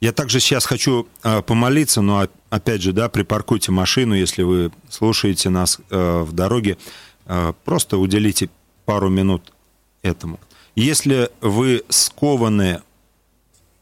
[0.01, 5.49] Я также сейчас хочу э, помолиться, но опять же, да, припаркуйте машину, если вы слушаете
[5.49, 6.79] нас э, в дороге,
[7.27, 8.49] э, просто уделите
[8.85, 9.53] пару минут
[10.01, 10.39] этому.
[10.75, 12.81] Если вы скованы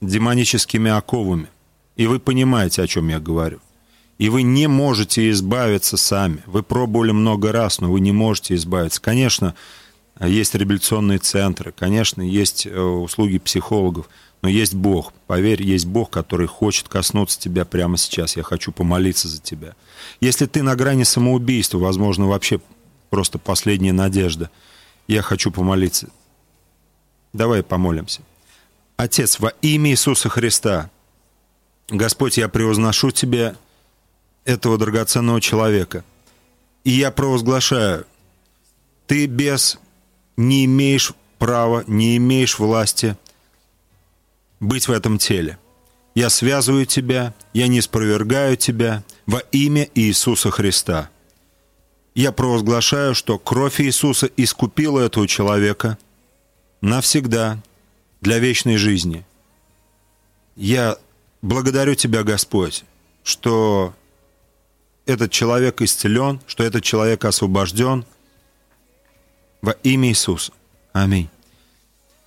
[0.02, 1.48] демоническими оковами,
[1.96, 3.62] и вы понимаете, о чем я говорю,
[4.18, 9.02] и вы не можете избавиться сами, вы пробовали много раз, но вы не можете избавиться.
[9.02, 9.56] Конечно,
[10.28, 14.10] есть реабилитационные центры, конечно, есть услуги психологов–
[14.42, 15.14] но есть Бог.
[15.28, 18.38] Поверь, есть Бог, который хочет коснуться тебя прямо сейчас.
[18.38, 19.76] Я хочу помолиться за тебя.
[20.22, 22.62] Если ты на грани самоубийства, возможно, вообще
[23.10, 24.50] просто последняя надежда,
[25.08, 26.10] я хочу помолиться.
[27.34, 28.22] Давай помолимся.
[28.96, 30.90] Отец, во имя Иисуса Христа,
[31.90, 33.56] Господь, я превозношу Тебя,
[34.46, 36.04] этого драгоценного человека,
[36.84, 38.06] и я провозглашаю,
[39.06, 39.80] Ты без
[40.40, 43.16] не имеешь права, не имеешь власти–
[44.60, 45.58] быть в этом теле.
[46.16, 51.10] Я связываю тебя, я не спровергаю тебя во имя Иисуса Христа.
[52.16, 55.98] Я провозглашаю, что кровь Иисуса искупила этого человека
[56.82, 57.60] навсегда
[58.22, 59.26] для вечной жизни.
[60.56, 60.98] Я
[61.42, 62.84] благодарю Тебя, Господь,
[63.24, 63.94] что
[65.06, 68.04] этот человек исцелен, что этот человек освобожден
[69.62, 70.52] во имя Иисуса.
[70.94, 71.30] Аминь.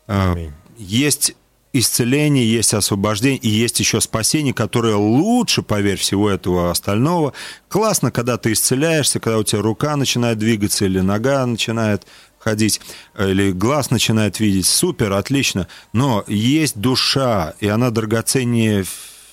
[0.06, 0.52] А, Аминь.
[0.76, 1.34] Есть
[1.72, 7.32] исцеление, есть освобождение, и есть еще спасение, которое лучше, поверь, всего этого остального.
[7.68, 12.06] Классно, когда ты исцеляешься, когда у тебя рука начинает двигаться, или нога начинает
[12.38, 12.80] ходить,
[13.18, 14.66] или глаз начинает видеть.
[14.66, 15.68] Супер, отлично.
[15.92, 18.84] Но есть душа, и она драгоценнее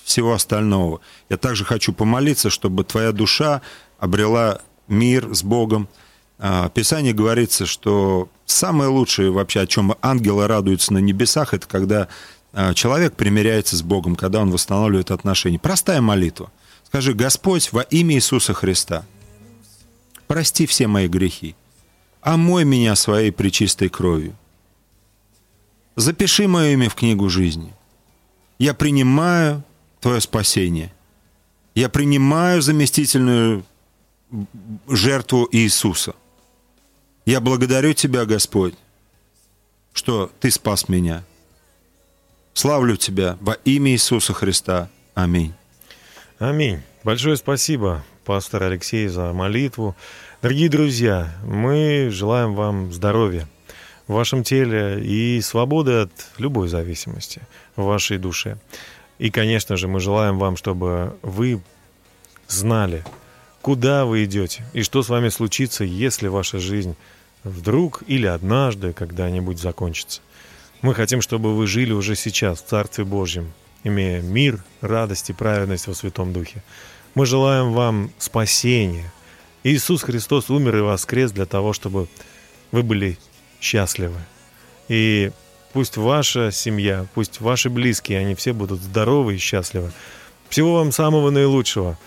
[0.04, 1.00] всего остального.
[1.28, 3.60] Я также хочу помолиться, чтобы твоя душа
[3.98, 5.88] обрела мир с Богом.
[6.42, 11.68] А, в Писании говорится, что самое лучшее вообще, о чем ангелы радуются на небесах, это
[11.68, 12.08] когда
[12.54, 15.58] а, человек примиряется с Богом, когда он восстанавливает отношения.
[15.58, 16.50] Простая молитва.
[16.84, 19.04] Скажи, Господь, во имя Иисуса Христа,
[20.26, 21.54] прости все мои грехи.
[22.22, 24.34] омой меня своей причистой кровью.
[25.96, 27.74] Запиши мое имя в книгу жизни.
[28.58, 29.62] Я принимаю
[30.00, 30.90] Твое спасение.
[31.74, 33.64] Я принимаю заместительную
[34.88, 36.14] жертву Иисуса.
[37.26, 38.74] Я благодарю Тебя, Господь,
[39.92, 41.22] что Ты спас меня.
[42.54, 44.88] Славлю Тебя во имя Иисуса Христа.
[45.14, 45.52] Аминь.
[46.38, 46.80] Аминь.
[47.04, 49.94] Большое спасибо, пастор Алексей, за молитву.
[50.42, 53.46] Дорогие друзья, мы желаем вам здоровья
[54.06, 57.42] в вашем теле и свободы от любой зависимости
[57.76, 58.58] в вашей душе.
[59.18, 61.60] И, конечно же, мы желаем вам, чтобы вы
[62.48, 63.04] знали,
[63.62, 66.96] куда вы идете и что с вами случится, если ваша жизнь
[67.44, 70.20] вдруг или однажды когда-нибудь закончится.
[70.82, 73.52] Мы хотим, чтобы вы жили уже сейчас в Царстве Божьем,
[73.84, 76.62] имея мир, радость и праведность во Святом Духе.
[77.14, 79.12] Мы желаем вам спасения.
[79.62, 82.08] Иисус Христос умер и воскрес для того, чтобы
[82.72, 83.18] вы были
[83.60, 84.18] счастливы.
[84.88, 85.32] И
[85.72, 89.92] пусть ваша семья, пусть ваши близкие, они все будут здоровы и счастливы.
[90.48, 91.98] Всего вам самого наилучшего.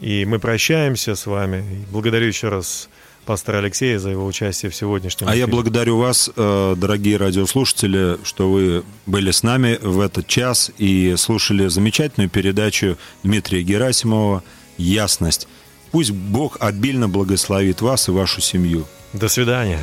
[0.00, 1.64] И мы прощаемся с вами.
[1.90, 2.88] Благодарю еще раз
[3.24, 5.44] пастора Алексея за его участие в сегодняшнем эфире.
[5.44, 10.70] А я благодарю вас, э, дорогие радиослушатели, что вы были с нами в этот час
[10.78, 14.42] и слушали замечательную передачу Дмитрия Герасимова
[14.76, 15.48] «Ясность».
[15.90, 18.84] Пусть Бог обильно благословит вас и вашу семью.
[19.12, 19.78] До свидания.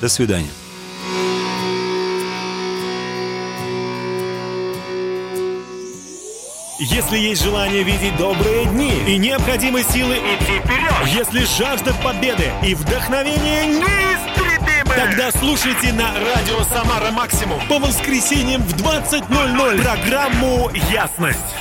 [0.00, 0.50] До свидания.
[6.78, 12.74] Если есть желание видеть добрые дни и необходимы силы идти вперед, если жажда победы и
[12.74, 21.56] вдохновение неистребимы, тогда слушайте на радио «Самара Максимум» по воскресеньям в 20.00 программу «Ясность».